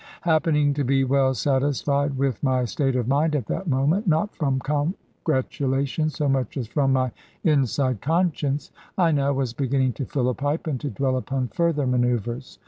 [0.23, 4.59] Happening to be well satisfied with my state of mind at that moment (not from
[4.61, 7.11] congratulation, so much as from my
[7.43, 11.85] inside conscience), I now was beginning to fill a pipe, and to dwell upon further
[11.85, 12.57] manœuvres.